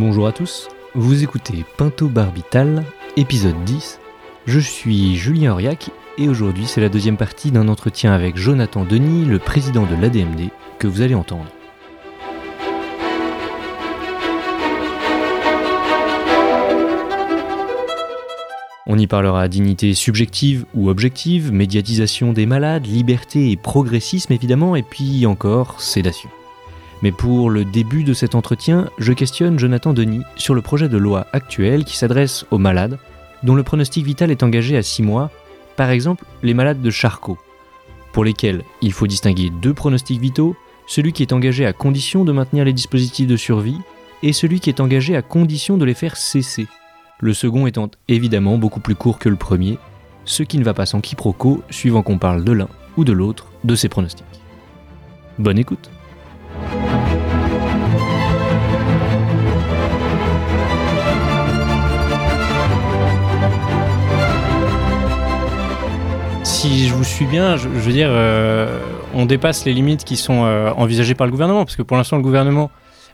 [0.00, 2.84] Bonjour à tous, vous écoutez Pinto Barbital,
[3.18, 4.00] épisode 10.
[4.46, 9.26] Je suis Julien Auriac et aujourd'hui c'est la deuxième partie d'un entretien avec Jonathan Denis,
[9.26, 10.48] le président de l'ADMD,
[10.78, 11.44] que vous allez entendre.
[18.86, 24.82] On y parlera dignité subjective ou objective, médiatisation des malades, liberté et progressisme évidemment, et
[24.82, 26.30] puis encore sédation.
[27.02, 30.98] Mais pour le début de cet entretien, je questionne Jonathan Denis sur le projet de
[30.98, 32.98] loi actuel qui s'adresse aux malades,
[33.42, 35.30] dont le pronostic vital est engagé à 6 mois,
[35.76, 37.38] par exemple les malades de Charcot,
[38.12, 42.32] pour lesquels il faut distinguer deux pronostics vitaux, celui qui est engagé à condition de
[42.32, 43.78] maintenir les dispositifs de survie
[44.22, 46.66] et celui qui est engagé à condition de les faire cesser
[47.20, 49.78] le second étant évidemment beaucoup plus court que le premier,
[50.24, 53.46] ce qui ne va pas sans quiproquo suivant qu'on parle de l'un ou de l'autre
[53.64, 54.24] de ces pronostics.
[55.38, 55.90] Bonne écoute
[66.60, 68.78] Si je vous suis bien, je, veux dire, euh,
[69.14, 72.18] on dépasse les limites qui sont euh, envisagées par le gouvernement, parce que pour l'instant
[72.18, 72.70] le gouvernement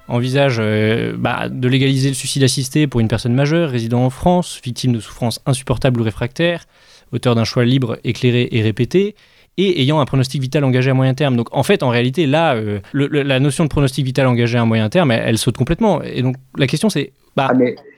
[0.09, 4.61] envisage euh, bah, de légaliser le suicide assisté pour une personne majeure résidant en France,
[4.65, 6.65] victime de souffrances insupportables ou réfractaires,
[7.13, 9.15] auteur d'un choix libre, éclairé et répété,
[9.59, 11.37] et ayant un pronostic vital engagé à moyen terme.
[11.37, 14.89] Donc en fait, en réalité, là, euh, la notion de pronostic vital engagé à moyen
[14.89, 16.03] terme, elle, saute complètement.
[16.03, 17.13] Et donc la question c'est...
[17.37, 17.55] Bah, ah,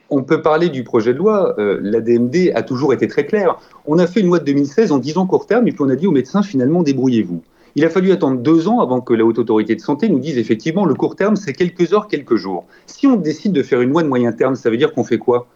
[0.09, 1.55] on peut parler du projet de loi.
[1.59, 3.59] Euh, L'ADMD a toujours été très clair.
[3.85, 5.95] On a fait une loi de 2016 en disant court terme, et puis on a
[5.95, 7.41] dit aux médecins, finalement, débrouillez-vous.
[7.75, 10.37] Il a fallu attendre deux ans avant que la Haute Autorité de Santé nous dise
[10.37, 12.65] effectivement le court terme, c'est quelques heures, quelques jours.
[12.87, 15.19] Si on décide de faire une loi de moyen terme, ça veut dire qu'on fait
[15.19, 15.47] quoi?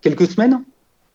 [0.00, 0.62] Quelques semaines?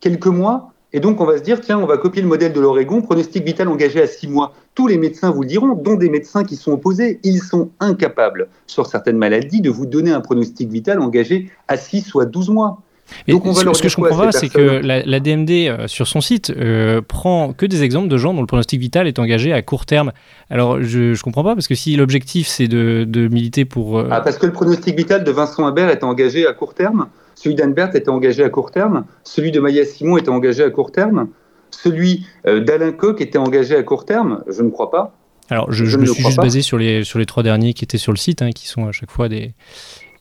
[0.02, 0.74] Quelques mois?
[0.96, 3.44] Et donc, on va se dire, tiens, on va copier le modèle de l'Oregon, pronostic
[3.44, 4.54] vital engagé à six mois.
[4.76, 8.48] Tous les médecins vous le diront, dont des médecins qui sont opposés, ils sont incapables,
[8.66, 12.50] sur certaines maladies, de vous donner un pronostic vital engagé à 6 ou à 12
[12.50, 12.80] mois.
[13.28, 16.22] Donc on va ce, que je comprends pas, c'est que la, DMD euh, sur son
[16.22, 19.62] site euh, prend que des exemples de gens dont le pronostic vital est engagé à
[19.62, 20.14] court terme.
[20.50, 24.00] Alors je, ne comprends pas parce que si l'objectif c'est de, militer pour.
[24.00, 27.08] Euh, ah parce que le pronostic vital de Vincent Habert est engagé à court terme,
[27.36, 30.92] celui d'Anne était engagé à court terme, celui de Maya Simon était engagé à court
[30.92, 31.30] terme,
[31.70, 34.44] celui d'Alain Coq était engagé à court terme.
[34.48, 35.14] Je ne crois pas.
[35.50, 38.12] Alors je, me suis juste basé sur les sur les trois derniers qui étaient sur
[38.12, 39.54] le site, hein, qui sont à chaque fois des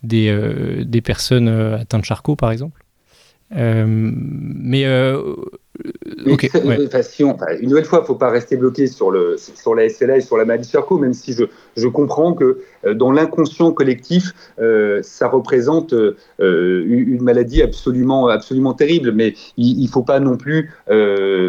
[0.05, 2.85] des, euh, des personnes euh, atteintes de Charcot, par exemple.
[3.57, 4.85] Euh, mais
[6.27, 6.51] Ok.
[7.61, 10.21] une nouvelle fois, il ne faut pas rester bloqué sur, le, sur la SLA et
[10.21, 11.45] sur la maladie Charcot, même si je,
[11.77, 12.61] je comprends que
[12.93, 14.33] dans l'inconscient collectif,
[15.03, 15.95] ça représente
[16.39, 19.13] une maladie absolument, absolument terrible.
[19.13, 20.73] Mais il ne faut pas non plus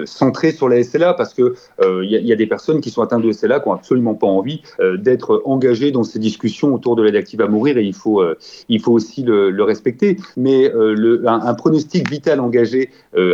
[0.06, 1.52] centrer sur la SLA parce qu'il
[1.84, 4.62] il y, a des personnes qui sont atteintes de SLA qui n'ont absolument pas envie
[4.97, 8.24] d'être engagées dans ces discussions autour de l'adactive à mourir et il faut,
[8.69, 10.18] il faut aussi le, respecter.
[10.36, 12.90] Mais le, un, pronostic vital engagé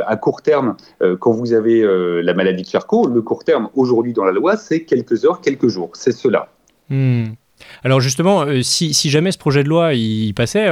[0.06, 0.81] à court terme, euh,
[1.20, 4.58] quand vous avez euh, la maladie de Charcot, le court terme aujourd'hui dans la loi,
[4.58, 5.92] c'est quelques heures, quelques jours.
[5.94, 6.50] C'est cela.
[6.90, 7.26] Hmm.
[7.84, 10.70] Alors justement, euh, si, jamais ce projet de loi il passait,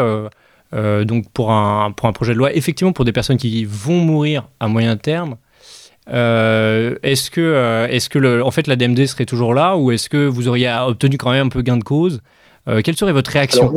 [0.72, 4.50] donc pour un, pour un projet de loi, effectivement pour des personnes qui vont mourir
[4.60, 5.36] à moyen terme,
[6.08, 10.26] est-ce que, est-ce que le, en fait la DMD serait toujours là ou est-ce que
[10.26, 12.22] vous auriez obtenu quand même un peu gain de cause?
[12.84, 13.74] Quelle serait votre réaction?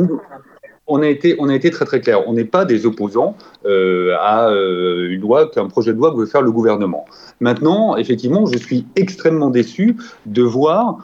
[0.87, 2.27] On a été, très très clair.
[2.27, 3.35] On n'est pas des opposants
[3.65, 7.05] euh, à euh, une loi, qu'un projet de loi veut faire le gouvernement.
[7.39, 9.95] Maintenant, effectivement, je suis extrêmement déçu
[10.25, 10.97] de voir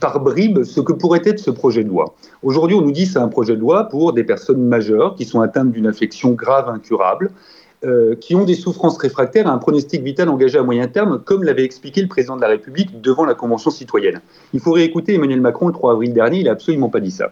[0.00, 2.14] par bribes ce que pourrait être ce projet de loi.
[2.42, 5.40] Aujourd'hui, on nous dit c'est un projet de loi pour des personnes majeures qui sont
[5.40, 7.30] atteintes d'une infection grave incurable.
[7.84, 11.44] Euh, qui ont des souffrances réfractaires à un pronostic vital engagé à moyen terme, comme
[11.44, 14.20] l'avait expliqué le président de la République devant la Convention citoyenne.
[14.52, 17.30] Il faudrait écouter Emmanuel Macron le 3 avril dernier, il n'a absolument pas dit ça.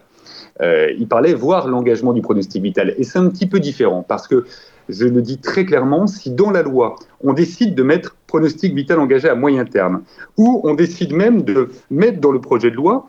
[0.61, 2.95] Euh, il parlait voir l'engagement du pronostic vital.
[2.97, 4.45] Et c'est un petit peu différent parce que,
[4.89, 8.99] je le dis très clairement, si dans la loi, on décide de mettre pronostic vital
[8.99, 10.03] engagé à moyen terme,
[10.37, 13.07] ou on décide même de mettre dans le projet de loi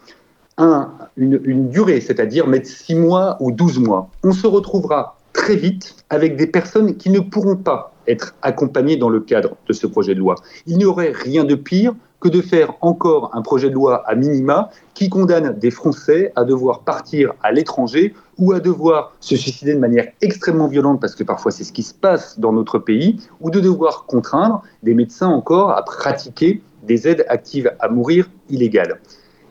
[1.17, 5.94] une, une durée, c'est-à-dire mettre 6 mois ou 12 mois, on se retrouvera très vite
[6.11, 10.14] avec des personnes qui ne pourront pas être accompagnées dans le cadre de ce projet
[10.14, 10.34] de loi.
[10.67, 14.15] Il n'y aurait rien de pire que de faire encore un projet de loi à
[14.15, 19.75] minima qui condamne des Français à devoir partir à l'étranger ou à devoir se suicider
[19.75, 23.20] de manière extrêmement violente, parce que parfois c'est ce qui se passe dans notre pays,
[23.41, 29.00] ou de devoir contraindre des médecins encore à pratiquer des aides actives à mourir illégales.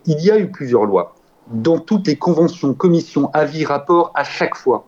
[0.05, 1.15] Il y a eu plusieurs lois.
[1.51, 4.85] Dans toutes les conventions, commissions, avis, rapports, à chaque fois,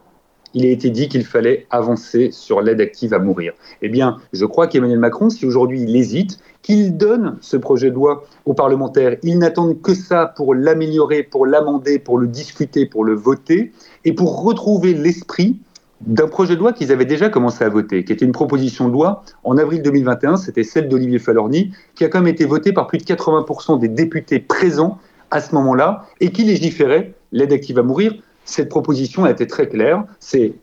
[0.54, 3.54] il a été dit qu'il fallait avancer sur l'aide active à mourir.
[3.82, 7.96] Eh bien, je crois qu'Emmanuel Macron, si aujourd'hui il hésite, qu'il donne ce projet de
[7.96, 9.18] loi aux parlementaires.
[9.24, 13.72] Ils n'attendent que ça pour l'améliorer, pour l'amender, pour le discuter, pour le voter,
[14.06, 15.60] et pour retrouver l'esprit
[16.02, 18.94] d'un projet de loi qu'ils avaient déjà commencé à voter, qui était une proposition de
[18.94, 22.88] loi en avril 2021, c'était celle d'Olivier Falorni, qui a quand même été votée par
[22.88, 24.98] plus de 80% des députés présents
[25.32, 28.14] à ce moment-là, et qui légiférait l'aide active à mourir.
[28.46, 30.54] Cette proposition a été très claire, c'est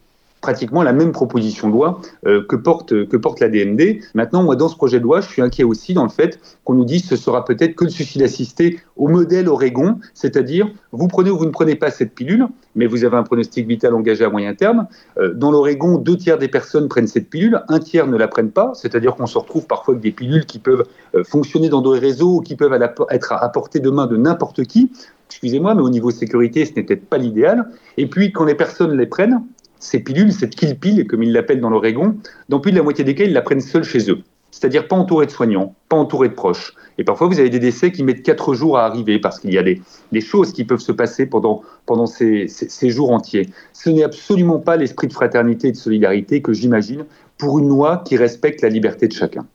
[0.47, 3.99] pratiquement la même proposition de loi euh, que, porte, que porte la DMD.
[4.15, 6.75] Maintenant, moi, dans ce projet de loi, je suis inquiet aussi dans le fait qu'on
[6.75, 11.31] nous dise ce sera peut-être que le suicide assisté au modèle Oregon, c'est-à-dire vous prenez
[11.31, 12.47] ou vous ne prenez pas cette pilule,
[12.77, 14.87] mais vous avez un pronostic vital engagé à moyen terme.
[15.19, 18.53] Euh, dans l'Oregon, deux tiers des personnes prennent cette pilule, un tiers ne la prennent
[18.53, 20.85] pas, c'est-à-dire qu'on se retrouve parfois avec des pilules qui peuvent
[21.17, 24.63] euh, fonctionner dans des réseaux ou qui peuvent être à portée de main de n'importe
[24.63, 24.93] qui
[25.29, 27.69] excusez-moi, mais au niveau sécurité, ce n'est peut-être pas l'idéal.
[27.97, 29.43] Et puis, quand les personnes les prennent,
[29.79, 32.17] ces pilules, cette kill pill, comme ils l'appellent dans l'Oregon,
[32.49, 34.23] dans plus de la moitié des cas, ils la prennent seuls chez eux.
[34.51, 36.73] C'est-à-dire pas entourés de soignants, pas entourés de proches.
[36.99, 39.59] Et parfois, vous avez des décès qui mettent quatre jours à arriver parce qu'il y
[39.59, 39.81] a des,
[40.21, 42.49] choses qui peuvent se passer pendant, pendant ces,
[42.85, 43.51] jours entiers.
[43.75, 47.05] Ce n'est absolument pas l'esprit de fraternité et de solidarité que j'imagine
[47.37, 49.47] pour une loi qui respecte la liberté de chacun.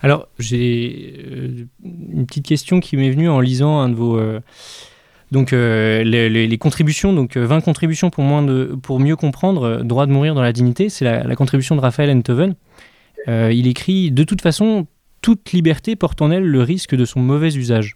[0.00, 4.40] Alors, j'ai euh, une petite question qui m'est venue en lisant un de vos, euh,
[5.30, 10.34] donc euh, les, contributions, donc 20 euh, contributions pour, mieux comprendre euh, droit de mourir
[10.34, 12.54] dans la dignité, c'est la, contribution de Raphaël Enthoven.
[13.26, 14.86] il écrit De toute façon,
[15.20, 17.94] toute liberté porte en elle le risque de son mauvais usage.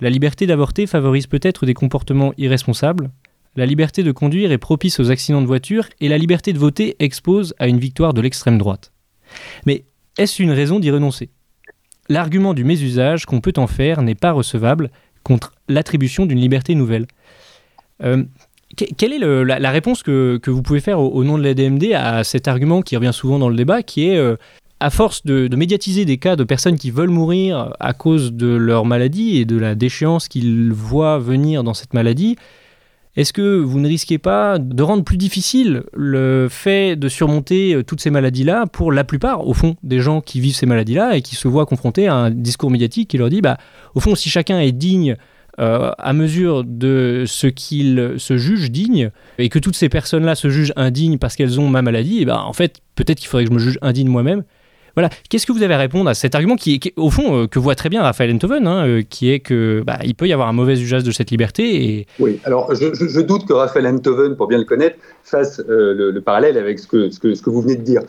[0.00, 3.10] La liberté d'avorter favorise peut-être des comportements irresponsables.
[3.56, 6.94] La liberté de conduire est propice aux accidents de voiture et la liberté de voter
[7.00, 8.92] expose à une victoire de l'extrême droite.
[9.66, 9.84] Mais
[10.16, 11.30] est-ce une raison d'y renoncer?
[12.08, 14.90] L'argument du mésusage qu'on peut en faire n'est pas recevable
[15.28, 17.06] contre l'attribution d'une liberté nouvelle.
[18.02, 18.24] Euh,
[18.76, 22.48] quelle est la, réponse que, vous pouvez faire au, nom de la DMD à cet
[22.48, 24.36] argument qui revient souvent dans le débat, qui est, euh,
[24.80, 28.84] à force de, médiatiser des cas de personnes qui veulent mourir à cause de leur
[28.84, 32.36] maladie et de la déchéance qu'ils voient venir dans cette maladie,
[33.16, 37.82] est-ce que vous ne risquez pas de rendre plus difficile le fait de surmonter euh,
[37.82, 41.22] toutes ces maladies-là pour la plupart, au fond, des gens qui vivent ces maladies-là et
[41.22, 43.58] qui se voient confrontés à un discours médiatique qui leur dit, bah,
[43.94, 45.16] au fond, si chacun est digne
[45.58, 50.50] euh, à mesure de ce qu'il se juge digne, et que toutes ces personnes-là se
[50.50, 53.50] jugent indignes parce qu'elles ont ma maladie, et ben, en fait, peut-être qu'il faudrait que
[53.50, 54.44] je me juge indigne moi-même,
[54.98, 55.10] voilà.
[55.30, 57.76] Qu'est-ce que vous avez à répondre à cet argument qui, au fond, euh, que voit
[57.76, 60.52] très bien Raphaël Enthoven, hein, euh, qui est que bah, il peut y avoir un
[60.52, 61.84] mauvais usage de cette liberté.
[61.84, 62.06] Et...
[62.18, 66.58] Oui, alors je, doute que Raphaël Enthoven, pour bien le connaître, fasse euh, le, parallèle
[66.58, 68.02] avec ce que, ce, que, ce que vous venez de dire.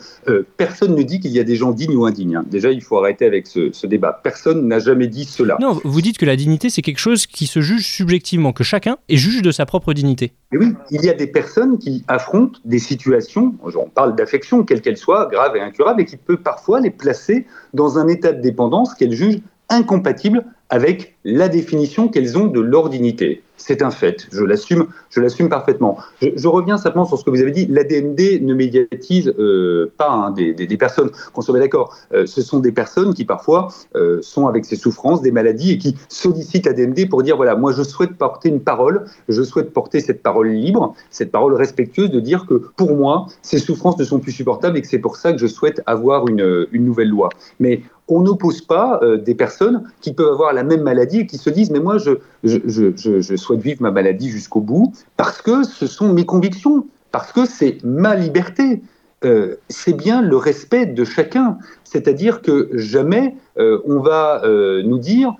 [0.56, 2.34] personne ne dit qu'il y a des gens dignes ou indignes.
[2.34, 2.44] Hein.
[2.50, 4.20] Déjà, il faut arrêter avec ce, débat.
[4.24, 5.58] Personne n'a jamais dit cela.
[5.60, 8.96] Non, vous dites que la dignité, c'est quelque chose qui se juge subjectivement, que chacun
[9.08, 10.32] est juge de sa propre dignité.
[10.52, 14.80] Et oui, il y a des personnes qui affrontent des situations, on parle d'affection, quelle
[14.80, 18.40] qu'elle soit, grave et incurable, et qui peut parfois les placer dans un état de
[18.40, 23.42] dépendance qu'elles jugent incompatible avec la définition qu'elles ont de leur dignité.
[23.60, 25.98] C'est un fait, je l'assume, je l'assume parfaitement.
[26.22, 27.66] Je, reviens simplement sur ce que vous avez dit.
[27.66, 31.94] L'ADMD ne médiatise euh, pas hein, des, personnes, qu'on soit d'accord.
[32.14, 35.78] Euh, ce sont des personnes qui parfois euh, sont avec ces souffrances, des maladies et
[35.78, 40.00] qui sollicitent l'ADMD pour dire voilà, moi je souhaite porter une parole, je souhaite porter
[40.00, 44.20] cette parole libre, cette parole respectueuse de dire que pour moi ces souffrances ne sont
[44.20, 47.28] plus supportables et que c'est pour ça que je souhaite avoir une, une nouvelle loi.
[47.58, 51.50] Mais on n'oppose pas des personnes qui peuvent avoir la même maladie et qui se
[51.50, 56.26] disent mais moi je, souhaite vivre ma maladie jusqu'au bout parce que ce sont mes
[56.26, 58.82] convictions, parce que c'est ma liberté.
[59.22, 61.58] Euh, c'est bien le respect de chacun.
[61.84, 64.40] C'est-à-dire que jamais euh, on va
[64.82, 65.34] nous dire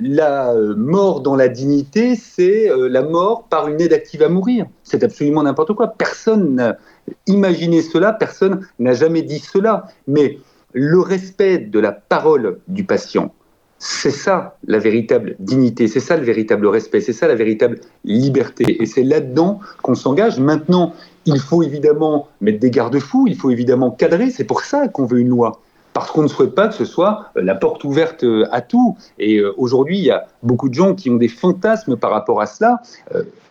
[0.00, 4.66] la mort dans la dignité, c'est la mort par une aide active à mourir.
[4.84, 5.88] C'est absolument n'importe quoi.
[5.88, 6.78] Personne n'a
[7.26, 9.84] imaginé cela, personne n'a jamais dit cela.
[10.06, 10.38] Mais
[10.72, 13.34] le respect de la parole du patient,
[13.82, 18.80] c'est ça la véritable dignité, c'est ça le véritable respect, c'est ça la véritable liberté.
[18.80, 20.38] Et c'est là-dedans qu'on s'engage.
[20.38, 20.94] Maintenant,
[21.24, 25.20] il faut évidemment mettre des garde-fous, il faut évidemment cadrer, c'est pour ça qu'on veut
[25.20, 25.60] une loi.
[25.92, 28.96] Parce qu'on ne souhaite pas que ce soit euh, la porte ouverte euh, à tout.
[29.18, 32.40] Et euh, aujourd'hui, il y a beaucoup de gens qui ont des fantasmes par rapport
[32.40, 32.80] à cela.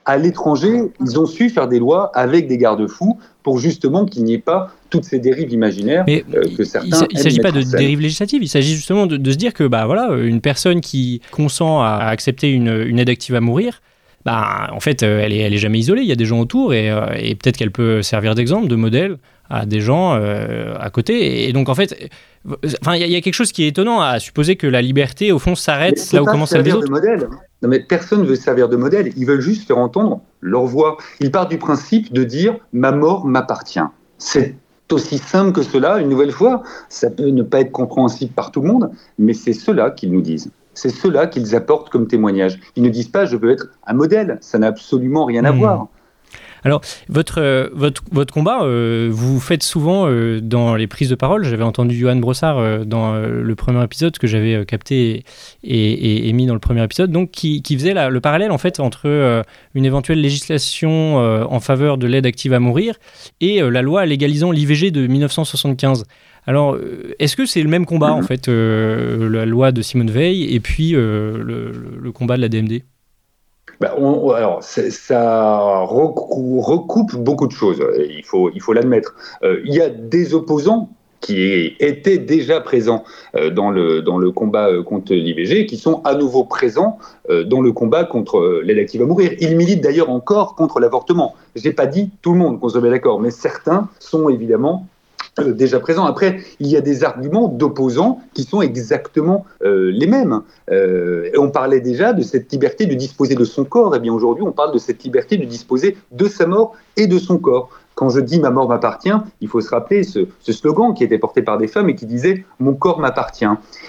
[0.06, 4.34] À l'étranger, ils ont su faire des lois avec des garde-fous pour justement qu'il n'y
[4.34, 6.22] ait pas toutes ces dérives imaginaires euh,
[6.58, 7.06] que certains.
[7.12, 9.86] Il ne s'agit pas de dérives législatives, il s'agit justement de, se dire que bah,
[9.86, 13.82] voilà, une personne qui consent à accepter une, aide active à mourir,
[14.26, 16.02] bah, en fait, elle est, elle est jamais isolée.
[16.02, 16.88] Il y a des gens autour et,
[17.20, 19.18] et peut-être qu'elle peut servir d'exemple, de modèle
[19.50, 21.48] à des gens à côté.
[21.48, 22.10] Et donc, en fait,
[22.82, 25.40] enfin, il y, a quelque chose qui est étonnant à supposer que la liberté, au
[25.40, 26.88] fond, s'arrête là où commence celle des autres.
[26.88, 27.28] De modèle.
[27.62, 29.12] Non, mais personne ne veut servir de modèle.
[29.18, 30.98] Ils veulent juste faire entendre leur voix.
[31.20, 33.80] Ils partent du principe de dire ma mort m'appartient.
[34.18, 34.56] C'est
[34.92, 36.00] aussi simple que cela.
[36.00, 39.54] Une nouvelle fois, ça peut ne pas être compréhensible par tout le monde, mais c'est
[39.54, 40.52] cela qu'ils nous disent.
[40.74, 42.60] C'est cela qu'ils apportent comme témoignage.
[42.76, 44.38] Ils ne disent pas je veux être un modèle.
[44.42, 45.58] Ça n'a absolument rien à hmm.
[45.58, 45.88] voir.
[46.64, 51.16] Alors, votre, euh, votre, votre combat, euh, vous faites souvent euh, dans les prises de
[51.16, 51.44] parole.
[51.46, 55.24] J'avais entendu Johan Brossard dans le premier épisode que j'avais capté
[55.64, 58.80] et, et, mis dans le premier épisode, donc qui, qui faisait le parallèle en fait
[58.80, 62.96] entre une éventuelle législation en faveur de l'aide active à mourir
[63.42, 66.06] et la loi légalisant l'IVG de 1975.
[66.48, 66.78] Alors,
[67.20, 70.92] est-ce que c'est le même combat en fait, la loi de Simone Veil et puis
[70.92, 72.82] le, le combat de la DMD
[73.80, 79.16] bah, alors, ça recoupe, beaucoup de choses, il faut il faut l'admettre.
[79.44, 80.90] Euh, il y a des opposants
[81.22, 83.04] qui étaient déjà présents
[83.36, 86.98] euh, dans, le, dans le combat euh, contre l'IVG, qui sont à nouveau présents
[87.46, 89.32] dans le combat contre l'aide active à mourir.
[89.40, 91.36] Ils militent d'ailleurs encore contre l'avortement.
[91.56, 94.88] Je n'ai pas dit tout le monde qu'on se met d'accord, mais certains sont évidemment
[94.88, 94.99] euh,
[95.38, 96.06] déjà présent.
[96.06, 100.42] Après, il y a des arguments d'opposants qui sont exactement euh, les mêmes.
[100.72, 103.94] Euh, on parlait déjà de cette liberté de disposer de son corps.
[103.96, 107.08] Et eh bien aujourd'hui, on parle de cette liberté de disposer de sa mort et
[107.08, 107.70] de son corps.
[108.00, 111.42] Quand je dis ma mort m'appartient, il faut se rappeler ce, slogan qui était porté
[111.42, 113.44] par des femmes et qui disait mon corps m'appartient.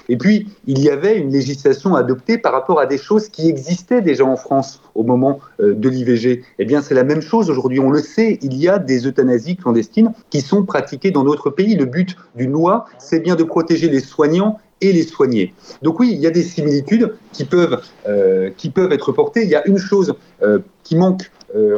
[0.08, 4.02] Et puis, il y avait une législation adoptée par rapport à des choses qui existaient
[4.02, 6.42] déjà en France au moment euh, de l'IVG.
[6.58, 7.78] Eh bien, c'est la même chose aujourd'hui.
[7.78, 11.76] On le sait, il y a des euthanasies clandestines qui sont pratiquées dans d'autres pays.
[11.76, 15.54] Le but d'une loi, c'est bien de protéger les soignants et les soigner.
[15.82, 19.44] Donc oui, il y a des similitudes qui peuvent, euh, qui peuvent être portées.
[19.44, 21.30] Il y a une chose euh, qui manque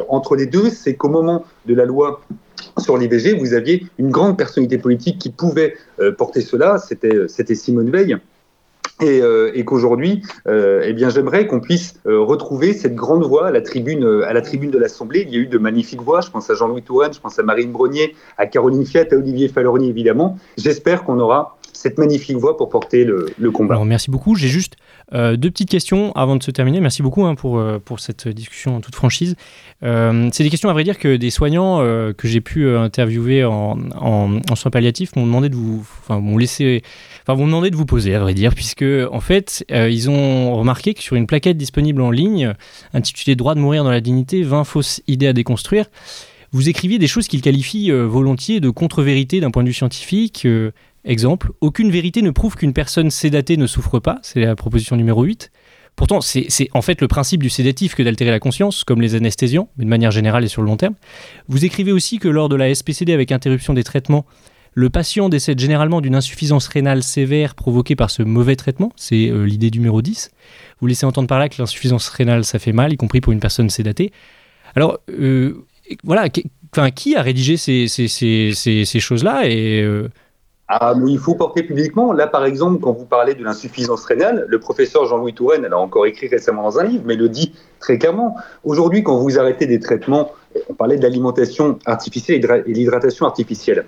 [0.09, 2.21] entre les deux, c'est qu'au moment de la loi
[2.77, 7.89] sur l'IVG, vous aviez une grande personnalité politique qui pouvait euh, porter cela, c'était Simone
[7.89, 8.17] Veil.
[9.01, 14.01] Et, euh, qu'aujourd'hui, eh bien, j'aimerais qu'on puisse retrouver cette grande voix à la tribune,
[14.01, 15.25] de l'Assemblée.
[15.27, 16.21] Il y a eu de magnifiques voix.
[16.21, 19.47] Je pense à Jean-Louis Touraine, je pense à Marine Brognier, à Caroline Fiat, à Olivier
[19.47, 20.37] Falorni, évidemment.
[20.57, 23.75] J'espère qu'on aura cette magnifique voix pour porter le, combat.
[23.75, 24.35] Alors, merci beaucoup.
[24.35, 24.75] J'ai juste
[25.13, 26.81] euh, deux petites questions avant de se terminer.
[26.81, 29.35] Merci beaucoup hein, pour, euh, pour cette discussion en toute franchise.
[29.83, 31.79] Euh, c'est des questions, à vrai dire, que des soignants
[32.13, 37.75] que j'ai pu interviewer en, en, soins palliatifs m'ont demandé de vous, enfin, demandé de
[37.75, 41.57] vous poser, à vrai dire, puisque en fait, ils ont remarqué que sur une plaquette
[41.57, 42.53] disponible en ligne,
[42.93, 45.85] intitulée Droit de mourir dans la dignité, 20 fausses idées à déconstruire,
[46.51, 50.47] vous écriviez des choses qu'ils qualifient volontiers de contre-vérité d'un point de vue scientifique,
[51.05, 55.23] Exemple, aucune vérité ne prouve qu'une personne sédatée ne souffre pas, c'est la proposition numéro
[55.23, 55.51] 8.
[55.95, 59.69] Pourtant, c'est en fait le principe du sédatif que d'altérer la conscience, comme les anesthésiants,
[59.77, 60.95] mais de manière générale et sur le long terme.
[61.49, 64.25] Vous écrivez aussi que lors de la SPCD avec interruption des traitements,
[64.73, 69.43] le patient décède généralement d'une insuffisance rénale sévère provoquée par ce mauvais traitement, c'est euh,
[69.43, 70.31] l'idée numéro 10.
[70.81, 73.39] Vous laissez entendre par là que l'insuffisance rénale, ça fait mal, y compris pour une
[73.39, 74.11] personne sédatée.
[74.75, 75.65] Alors, euh,
[76.03, 80.09] voilà, qui a rédigé ces, ces, choses-là et euh,
[80.69, 82.13] ah, il faut porter publiquement.
[82.13, 85.77] Là, par exemple, quand vous parlez de l'insuffisance rénale, le professeur Jean-Louis Touraine, elle a
[85.77, 88.35] encore écrit récemment dans un livre, mais le dit très clairement.
[88.63, 90.31] Aujourd'hui, quand vous arrêtez des traitements,
[90.69, 93.85] on parlait de l'alimentation artificielle et l'hydratation artificielle.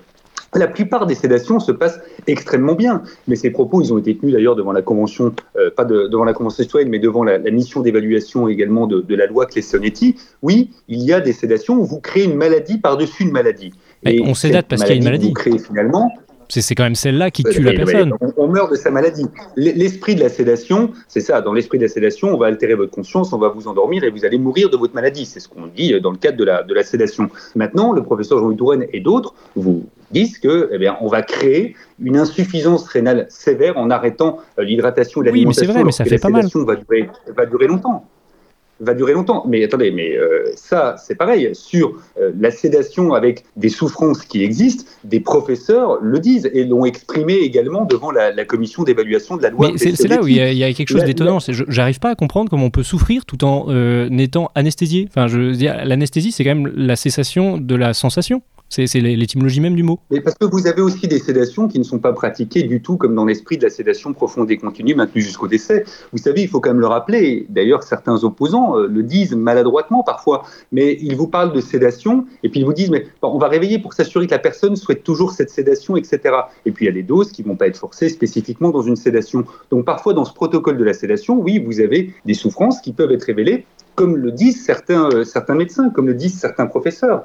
[0.54, 4.34] La plupart des sédations se passent extrêmement bien, mais ces propos, ils ont été tenus
[4.34, 8.48] d'ailleurs devant la convention, euh, pas devant la convention citoyenne, mais devant la, mission d'évaluation
[8.48, 10.16] également de, la loi Clessonetti.
[10.42, 13.72] Oui, il y a des sédations où vous créez une maladie par-dessus une maladie.
[14.04, 15.28] Et on sédate parce qu'il y a une maladie.
[15.28, 16.12] Vous créez finalement
[16.48, 18.12] c'est quand même celle-là qui tue la personne.
[18.36, 19.26] On, meurt de sa maladie.
[19.56, 21.40] L'esprit de la sédation, c'est ça.
[21.40, 24.10] Dans l'esprit de la sédation, on va altérer votre conscience, on va vous endormir et
[24.10, 25.26] vous allez mourir de votre maladie.
[25.26, 27.28] C'est ce qu'on dit dans le cadre de la, de la sédation.
[27.54, 31.74] Maintenant, le professeur Jean-Louis Touraine et d'autres vous disent que, eh bien, on va créer
[32.00, 35.62] une insuffisance rénale sévère en arrêtant euh, l'hydratation et l'alimentation.
[35.62, 36.46] Oui, mais c'est vrai, mais ça fait pas mal.
[36.54, 38.06] Va durer, va durer longtemps
[38.80, 39.44] va durer longtemps.
[39.46, 41.50] Mais attendez, mais euh, ça, c'est pareil.
[41.54, 46.84] Sur euh, la sédation avec des souffrances qui existent, des professeurs le disent et l'ont
[46.84, 49.72] exprimé également devant la, commission d'évaluation de la loi.
[49.76, 51.38] C'est là où il y, a, quelque chose d'étonnant.
[51.48, 55.08] J'arrive pas à comprendre comment on peut souffrir tout en euh, étant anesthésié.
[55.08, 58.42] Enfin, je veux dire, l'anesthésie, c'est quand même la cessation de la sensation.
[58.68, 60.00] C'est l'étymologie même du mot.
[60.10, 62.96] Mais parce que vous avez aussi des sédations qui ne sont pas pratiquées du tout
[62.96, 65.84] comme dans l'esprit de la sédation profonde et continue maintenue jusqu'au décès.
[66.12, 70.02] Vous savez, il faut quand même le rappeler, d'ailleurs certains opposants euh, le disent maladroitement
[70.02, 73.48] parfois, mais ils vous parlent de sédation et puis ils vous disent mais on va
[73.48, 76.34] réveiller pour s'assurer que la personne souhaite toujours cette sédation, etc.
[76.64, 78.82] Et puis il y a des doses qui ne vont pas être forcées spécifiquement dans
[78.82, 79.44] une sédation.
[79.70, 83.12] Donc parfois dans ce protocole de la sédation, oui, vous avez des souffrances qui peuvent
[83.12, 87.24] être révélées comme le disent certains, certains médecins, comme le disent certains professeurs.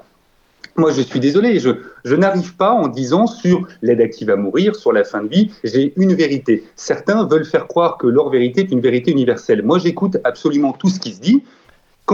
[0.78, 1.70] Moi, je suis désolé, je,
[2.06, 5.52] je n'arrive pas en disant sur l'aide active à mourir, sur la fin de vie,
[5.64, 6.64] j'ai une vérité.
[6.76, 9.64] Certains veulent faire croire que leur vérité est une vérité universelle.
[9.64, 11.44] Moi, j'écoute absolument tout ce qui se dit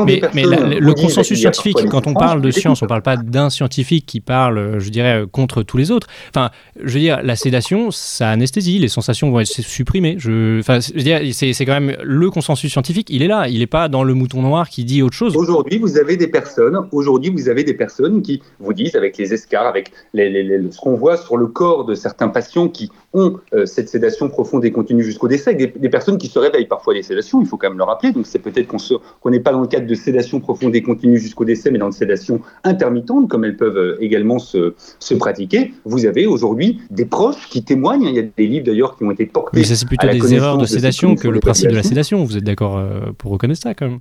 [0.06, 4.06] mais, le consensus scientifique, quand on parle de science, on ne parle pas d'un scientifique
[4.06, 6.08] qui parle, je dirais, contre tous les autres.
[6.30, 6.52] Enfin,
[6.82, 10.16] je veux dire, la sédation, ça anesthésie, les sensations vont être supprimées.
[10.18, 13.60] Je, enfin, je veux dire, c'est, quand même le consensus scientifique, il est là, il
[13.60, 15.36] n'est pas dans le mouton noir qui dit autre chose.
[15.36, 19.34] Aujourd'hui, vous avez des personnes, aujourd'hui, vous avez des personnes qui vous disent, avec les
[19.34, 23.90] escarres, avec ce qu'on voit sur le corps de certains patients qui ont euh, cette
[23.90, 27.42] sédation profonde et continue jusqu'au décès, des, des, personnes qui se réveillent parfois des sédations,
[27.42, 29.88] il faut quand même le rappeler, donc c'est peut-être qu'on n'est pas dans le cadre
[29.88, 33.78] de sédation profonde et continue jusqu'au décès, mais dans une sédation intermittente, comme elles peuvent
[33.78, 38.04] euh, également se, se pratiquer, vous avez aujourd'hui des proches qui témoignent.
[38.04, 39.58] Il y a des livres d'ailleurs qui ont été portés.
[39.58, 42.24] Mais ça, c'est plutôt des erreurs de sédation que le principe de la sédation.
[42.24, 44.00] Vous êtes d'accord euh, pour reconnaître ça quand même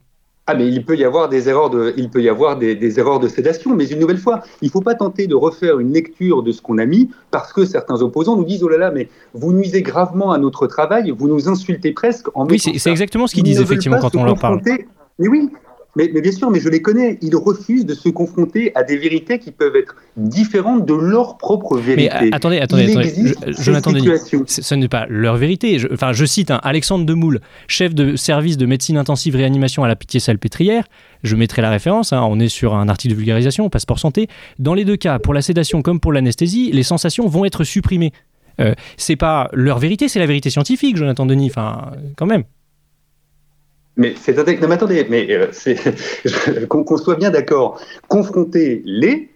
[0.48, 3.00] ah, mais il peut y avoir des erreurs de, il peut y avoir des, des
[3.00, 5.92] erreurs de sédation, mais une nouvelle fois, il ne faut pas tenter de refaire une
[5.92, 8.90] lecture de ce qu'on a mis parce que certains opposants nous disent oh là là,
[8.92, 12.46] mais vous nuisez gravement à notre travail, vous nous insultez presque en.
[12.46, 14.60] Oui, c'est exactement ce qu'ils disent effectivement quand on leur parle.
[15.18, 15.50] Mais oui,
[15.96, 17.18] mais, bien sûr, mais je les connais.
[17.22, 21.78] Ils refusent de se confronter à des vérités qui peuvent être différentes de leur propre
[21.78, 22.14] vérité.
[22.20, 23.34] Mais attendez, attendez, attendez.
[23.58, 24.08] Jonathan Denis,
[24.46, 25.78] ce n'est pas leur vérité.
[25.78, 29.96] Je, enfin, je cite Alexandre Demoule, chef de service de médecine intensive réanimation à la
[29.96, 30.84] Pitié-Salpêtrière.
[31.22, 32.12] Je mettrai la référence.
[32.12, 32.22] Hein.
[32.28, 34.28] on est sur un article de vulgarisation, passeport santé.
[34.58, 38.12] Dans les deux cas, pour la sédation comme pour l'anesthésie, les sensations vont être supprimées.
[38.60, 41.46] Euh, c'est pas leur vérité, c'est la vérité scientifique, Jonathan Denis.
[41.46, 42.44] Enfin, quand même.
[43.96, 49.30] Mais c'est non, mais attendez, mais euh, qu'on soit bien d'accord, confronter les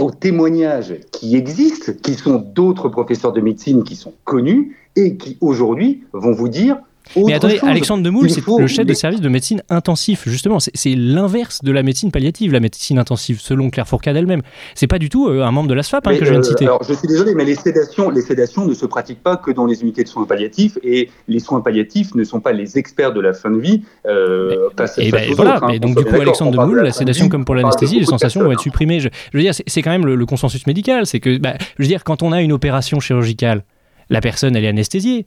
[0.00, 5.36] aux témoignages qui existent, qui sont d'autres professeurs de médecine qui sont connus et qui
[5.40, 6.78] aujourd'hui vont vous dire
[7.16, 10.58] mais attendez, Alexandre Demoule, c'est le chef de service de médecine intensif, justement.
[10.60, 14.42] C'est l'inverse de la médecine palliative, la médecine intensive, selon Claire Fourcade elle-même.
[14.74, 16.44] C'est pas du tout euh, un membre de la SFAP hein, que je viens de
[16.44, 16.64] citer.
[16.64, 19.66] alors, je suis désolé, mais les sédations, les sédations ne se pratiquent pas que dans
[19.66, 23.20] les unités de soins palliatifs, et les soins palliatifs ne sont pas les experts de
[23.20, 23.82] la fin de vie.
[24.06, 25.66] Euh, et ben, voilà, hein.
[25.68, 28.60] mais donc du coup, Alexandre Demoule, la, sédation comme pour l'anesthésie, les sensations vont être
[28.60, 29.00] supprimées.
[29.00, 31.06] Je, veux dire, c'est quand même le, consensus médical.
[31.06, 33.64] C'est que, bah, je veux dire, quand on a une opération chirurgicale,
[34.10, 35.26] la personne, elle est anesthésiée.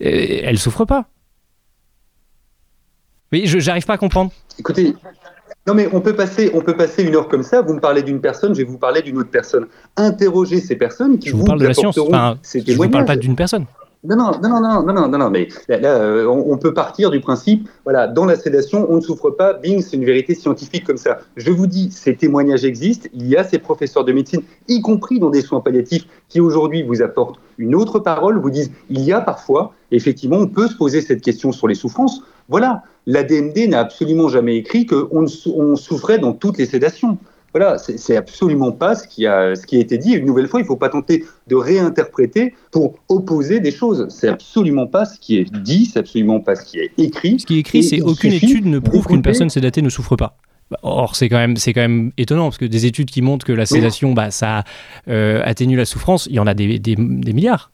[0.00, 1.08] Elle souffre pas.
[3.32, 4.32] Oui, je n'arrive pas à comprendre.
[4.58, 4.94] Écoutez,
[5.66, 7.62] non mais on peut passer, on peut passer une heure comme ça.
[7.62, 9.66] Vous me parlez d'une personne, je vais vous parler d'une autre personne.
[9.96, 11.96] Interrogez ces personnes qui je vous, parle de la science.
[11.98, 13.66] Enfin, je ne vous parle pas d'une personne.
[14.02, 17.68] Non, non, non, non, non, non, non, mais là, euh, on, peut partir du principe,
[17.84, 21.18] voilà, dans la sédation, on ne souffre pas, bing, c'est une vérité scientifique comme ça.
[21.36, 25.20] Je vous dis, ces témoignages existent, il y a ces professeurs de médecine, y compris
[25.20, 29.12] dans des soins palliatifs, qui aujourd'hui vous apportent une autre parole, vous disent, il y
[29.12, 32.22] a parfois, effectivement, on peut se poser cette question sur les souffrances.
[32.48, 37.18] Voilà, l'ADMD n'a absolument jamais écrit qu'on on souffrait dans toutes les sédations.
[37.52, 40.12] Voilà, c'est absolument pas ce qui, a, ce qui a été dit.
[40.12, 44.06] Une nouvelle fois, il ne faut pas tenter de réinterpréter pour opposer des choses.
[44.08, 47.40] C'est absolument pas ce qui est dit, c'est absolument pas ce qui est écrit.
[47.40, 50.36] Ce qui est écrit, c'est aucune étude ne prouve qu'une personne sédatée ne souffre pas.
[50.82, 53.52] Or, c'est quand même, c'est quand même étonnant parce que des études qui montrent que
[53.52, 54.62] la sédation, bah, ça
[55.08, 57.72] euh, atténue la souffrance, il y en a des, des milliards.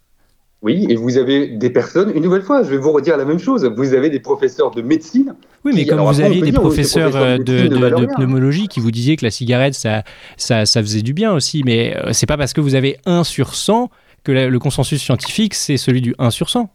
[0.62, 3.38] Oui, et vous avez des personnes, une nouvelle fois, je vais vous redire la même
[3.38, 5.34] chose, vous avez des professeurs de médecine.
[5.64, 9.24] Oui, mais comme vous aviez des professeurs, euh, de, de, pneumologie qui vous disaient que
[9.24, 10.02] la cigarette, ça,
[10.36, 13.24] ça, ça faisait du bien aussi, mais euh, c'est pas parce que vous avez 1
[13.24, 13.90] sur 100
[14.24, 16.68] que le consensus scientifique, c'est celui du 1 sur 100.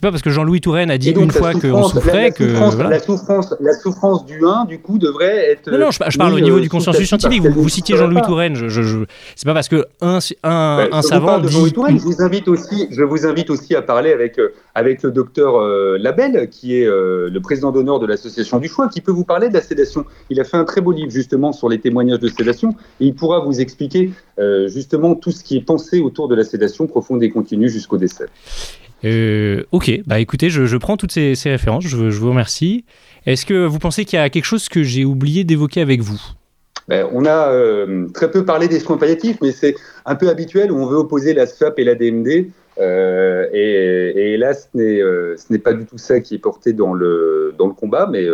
[0.00, 2.44] C'est pas parce que Jean-Louis Touraine a dit une fois qu'on souffrait que.
[2.88, 5.70] La, souffrance, la souffrance du 1, du coup, devrait être.
[5.70, 7.42] Non, non, je, parle au niveau du consensus scientifique.
[7.44, 8.54] Vous, citiez Jean-Louis Touraine.
[8.54, 9.04] Je, je,
[9.36, 11.38] C'est pas parce que un, un, un savant.
[11.38, 14.54] De Jean-Louis Touraine, je vous, invite aussi, je vous invite aussi à parler avec, euh,
[14.74, 18.88] avec le docteur euh, Labelle, qui est euh, le président d'honneur de l'Association du choix,
[18.88, 20.06] qui peut vous parler de la sédation.
[20.30, 22.70] Il a fait un très beau livre, justement, sur les témoignages de sédation.
[23.00, 24.12] Et il pourra vous expliquer,
[24.68, 28.24] justement, tout ce qui est pensé autour de la sédation profonde et continue jusqu'au décès.
[29.04, 32.84] Euh, ok, bah écoutez, je, prends toutes ces, références, je, vous remercie.
[33.26, 36.20] Est-ce que vous pensez qu'il y a quelque chose que j'ai oublié d'évoquer avec vous?
[36.90, 39.74] On a euh, très peu parlé des soins palliatifs, mais c'est
[40.06, 42.50] un peu habituel où on veut opposer la SFAP et la DMD.
[42.78, 47.54] Euh, et, et, là, ce n'est pas du tout ça qui est porté dans le,
[47.58, 48.26] dans le combat, mais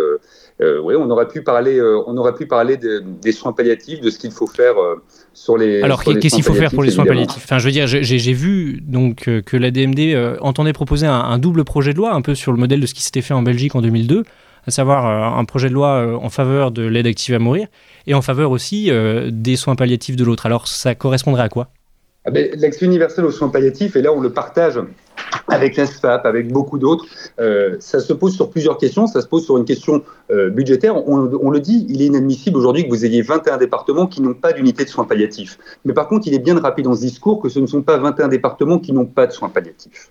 [0.63, 4.19] euh, oui, on aurait pu parler, euh, on pu parler des soins palliatifs, de ce
[4.19, 5.03] qu'il faut faire euh,
[5.35, 5.83] sur les.
[5.83, 7.43] Alors, qu'est-ce qu'il faut faire pour les soins palliatifs?
[7.45, 11.93] Enfin, je veux dire, j'ai vu donc que la DMD entendait proposer un, double projet
[11.93, 13.83] de loi, un peu sur le modèle de ce qui s'était fait en Belgique en
[13.83, 14.25] 2002,
[14.67, 15.07] à savoir
[15.39, 17.69] un projet de loi en faveur de l'aide active à mourir
[18.07, 18.91] et en faveur aussi
[19.31, 20.47] des soins palliatifs de l'autre.
[20.47, 21.69] Alors, ça correspondrait à quoi?
[22.25, 24.81] Ah ben, L'accès universel aux soins palliatifs, et là, on le partage
[25.49, 27.07] avec la SFAP, avec beaucoup d'autres.
[27.39, 29.07] Euh, ça se pose sur plusieurs questions.
[29.07, 30.97] Ça se pose sur une question euh, budgétaire.
[31.09, 34.35] On, on, le dit, il est inadmissible aujourd'hui que vous ayez 21 départements qui n'ont
[34.35, 35.59] pas d'unité de soins palliatifs.
[35.85, 37.83] Mais par contre, il est bien de rappeler dans ce discours que ce ne sont
[37.83, 40.11] pas 21 départements qui n'ont pas de soins palliatifs.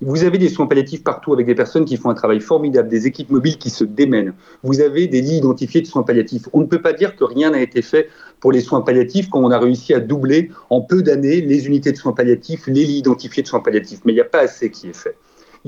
[0.00, 3.08] Vous avez des soins palliatifs partout avec des personnes qui font un travail formidable, des
[3.08, 4.32] équipes mobiles qui se démènent.
[4.62, 6.48] Vous avez des lits identifiés de soins palliatifs.
[6.52, 8.08] On ne peut pas dire que rien n'a été fait
[8.38, 11.90] pour les soins palliatifs quand on a réussi à doubler en peu d'années les unités
[11.90, 13.98] de soins palliatifs, les lits identifiés de soins palliatifs.
[14.04, 15.16] Mais il n'y a pas assez qui est fait.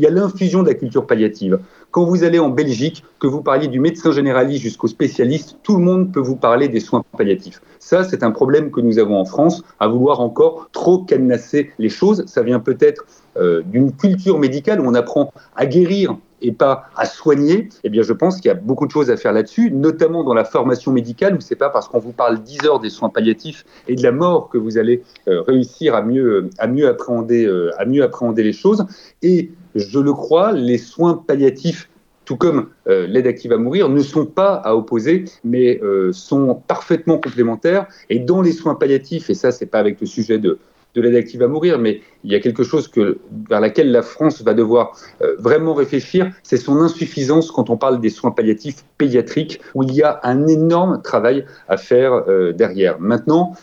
[0.00, 1.58] Il y a l'infusion de la culture palliative.
[1.90, 5.82] Quand vous allez en Belgique, que vous parliez du médecin généraliste jusqu'au spécialiste, tout le
[5.82, 7.60] monde peut vous parler des soins palliatifs.
[7.80, 11.90] Ça, c'est un problème que nous avons en France, à vouloir encore trop cadenasser les
[11.90, 12.24] choses.
[12.24, 13.04] Ça vient peut-être
[13.36, 18.03] euh, d'une culture médicale où on apprend à guérir et pas à soigner, eh bien,
[18.03, 20.92] je pense qu'il y a beaucoup de choses à faire là-dessus, notamment dans la formation
[20.92, 24.03] médicale, où c'est pas parce qu'on vous parle 10 heures des soins palliatifs et de
[24.03, 28.03] la mort que vous allez euh, réussir à mieux, à mieux appréhender, euh, à mieux
[28.03, 28.87] appréhender les choses.
[29.22, 31.88] Et je le crois, les soins palliatifs
[32.26, 35.81] tout comme l'aide active à mourir, ne sont pas à opposer, mais
[36.12, 37.88] sont parfaitement complémentaires.
[38.09, 40.61] Et dans les soins palliatifs, et ça, c'est pas avec le sujet de,
[40.94, 44.03] de l'aide active à mourir, mais il y a quelque chose que, vers laquelle la
[44.03, 48.85] France va devoir euh, vraiment réfléchir, c'est son insuffisance quand on parle des soins palliatifs
[48.98, 53.00] pédiatriques, où il y a un énorme travail à faire euh, derrière.
[53.00, 53.55] Maintenant,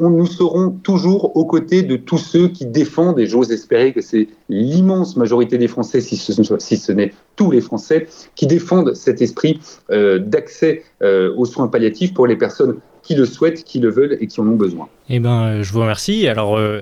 [0.00, 4.28] nous serons toujours aux côtés de tous ceux qui défendent, et j'ose espérer que c'est
[4.48, 9.22] l'immense majorité des Français, si ce, si ce n'est tous les Français, qui défendent cet
[9.22, 14.16] esprit euh, d'accès aux soins palliatifs pour les personnes qui le souhaitent, qui le veulent
[14.20, 14.88] et qui en ont besoin.
[15.08, 16.26] Eh ben, euh, je vous remercie.
[16.26, 16.80] Alors, euh,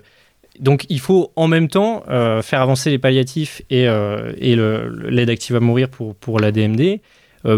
[0.59, 5.57] donc, il faut en même temps euh, faire avancer les palliatifs et, et l'aide active
[5.57, 7.01] à mourir pour, pour la DMD.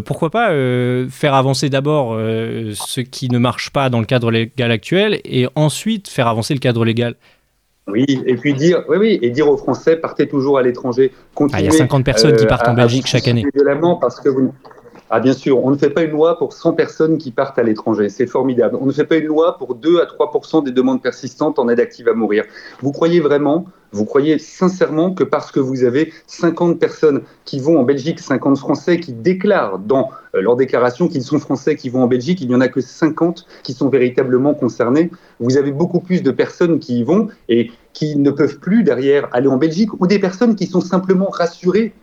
[0.05, 0.49] pourquoi pas
[1.11, 6.09] faire avancer d'abord ce qui ne marche pas dans le cadre légal actuel et ensuite
[6.09, 7.17] faire avancer le cadre légal
[7.89, 11.13] oui, et puis dire, oui, oui, et dire aux Français, partez toujours à l'étranger.
[11.53, 13.45] Ah, il y a 50 personnes qui partent en Belgique chaque année.
[14.01, 14.53] Parce que vous,
[15.09, 17.63] ah bien sûr, on ne fait pas une loi pour 100 personnes qui partent à
[17.63, 18.77] l'étranger, c'est formidable.
[18.81, 21.79] On ne fait pas une loi pour 2 à 3 des demandes persistantes en aide
[21.79, 22.45] active à mourir.
[22.81, 27.79] Vous croyez vraiment, vous croyez sincèrement que parce que vous avez 50 personnes qui vont
[27.79, 32.03] en Belgique, 50 Français qui déclarent dans euh, leur déclaration qu'ils sont Français qui vont
[32.03, 35.13] en Belgique, il n'y en a que 50 qui sont véritablement concernés.
[35.39, 39.29] Vous avez beaucoup plus de personnes qui y vont et qui ne peuvent plus derrière
[39.33, 41.95] aller en Belgique ou des personnes qui sont simplement rassurées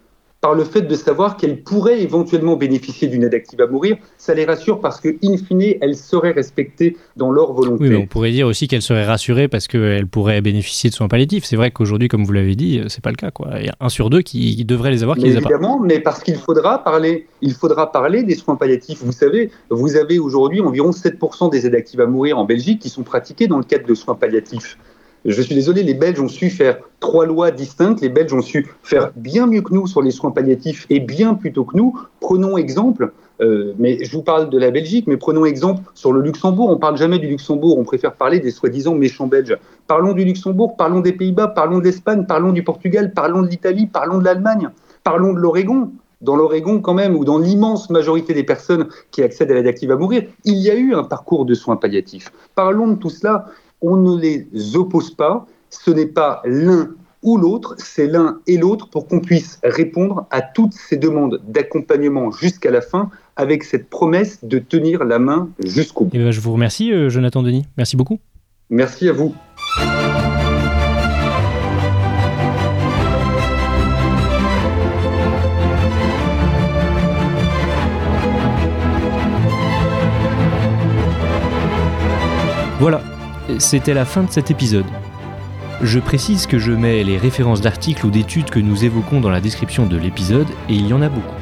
[0.43, 4.34] par le fait de savoir qu'elles pourraient éventuellement bénéficier d'une aide active à mourir, ça
[4.34, 7.84] les rassure parce que, in fine, elles seraient respectées dans leur volonté.
[7.86, 11.08] Oui, mais on pourrait dire aussi qu'elles seraient rassurées parce qu'elles pourraient bénéficier de soins
[11.08, 11.45] palliatifs.
[11.45, 13.32] C'est vrai qu'aujourd'hui, comme vous l'avez dit, c'est pas le cas.
[13.32, 13.51] Quoi.
[13.62, 16.01] Il y a un sur deux qui devrait les avoir, qui les a Évidemment, mais
[16.01, 19.01] parce qu'il faudra parler, il faudra parler des soins palliatifs.
[19.01, 22.89] Vous savez, vous avez aujourd'hui environ 7% des aides actives à mourir en Belgique qui
[22.89, 24.77] sont pratiquées dans le cadre de soins palliatifs.
[25.26, 28.02] Je suis désolé, les Belges ont su faire trois lois distinctes.
[28.02, 31.34] Les Belges ont su faire bien mieux que nous sur les soins palliatifs et bien
[31.34, 31.98] plus tôt que nous.
[32.20, 36.22] Prenons exemple, euh, mais je vous parle de la Belgique, mais prenons exemple sur le
[36.22, 36.70] Luxembourg.
[36.70, 39.58] On parle jamais du Luxembourg, on préfère parler des soi-disant méchants Belges.
[39.88, 43.88] Parlons du Luxembourg, parlons des Pays-Bas, parlons de l'Espagne, parlons du Portugal, parlons de l'Italie,
[43.88, 44.70] parlons de l'Allemagne,
[45.04, 45.92] parlons de l'Oregon
[46.24, 49.92] dans l'Oregon quand même, ou dans l'immense majorité des personnes qui accèdent à l'aide active
[49.92, 52.32] à mourir, il y a eu un parcours de soins palliatifs.
[52.56, 53.48] Parlons de tout cela
[53.84, 56.89] on ne les oppose pas, ce n'est pas l'un
[57.22, 62.32] ou l'autre, c'est l'un et l'autre pour qu'on puisse répondre à toutes ces demandes d'accompagnement
[62.32, 66.12] jusqu'à la fin avec cette promesse de tenir la main jusqu'au bout.
[66.13, 67.65] Eh ben, je vous remercie, euh, Jonathan Denis.
[67.78, 68.19] Merci beaucoup.
[68.69, 69.36] Merci à vous.
[82.80, 83.02] Voilà,
[83.60, 84.86] c'était la fin de cet épisode.
[85.82, 89.42] Je précise que je mets les références d'articles ou d'études que nous évoquons dans la
[89.42, 91.36] description de l'épisode, et il y en a beaucoup.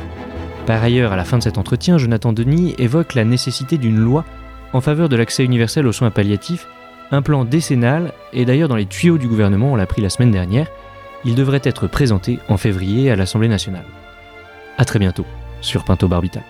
[0.66, 4.26] Par ailleurs, à la fin de cet entretien, Jonathan Denis évoque la nécessité d'une loi
[4.74, 6.68] en faveur de l'accès universel aux soins palliatifs,
[7.12, 10.32] un plan décennal, et d'ailleurs dans les tuyaux du gouvernement, on l'a pris la semaine
[10.32, 10.68] dernière,
[11.26, 13.86] il devrait être présenté en février à l'Assemblée nationale.
[14.78, 15.26] A très bientôt
[15.62, 16.44] sur Pinto Barbital.